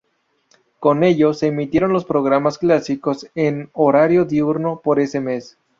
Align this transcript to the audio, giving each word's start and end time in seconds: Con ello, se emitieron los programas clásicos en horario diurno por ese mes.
Con 0.79 1.03
ello, 1.03 1.31
se 1.35 1.45
emitieron 1.49 1.93
los 1.93 2.05
programas 2.05 2.57
clásicos 2.57 3.27
en 3.35 3.69
horario 3.73 4.25
diurno 4.25 4.81
por 4.83 4.99
ese 4.99 5.19
mes. 5.19 5.59